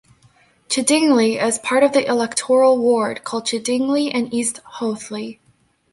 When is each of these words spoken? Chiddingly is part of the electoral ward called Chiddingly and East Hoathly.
Chiddingly 0.67 1.39
is 1.39 1.59
part 1.59 1.83
of 1.83 1.93
the 1.93 2.03
electoral 2.07 2.79
ward 2.79 3.23
called 3.23 3.45
Chiddingly 3.45 4.09
and 4.11 4.33
East 4.33 4.59
Hoathly. 4.79 5.37